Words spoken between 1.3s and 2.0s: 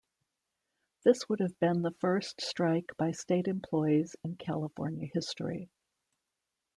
have been the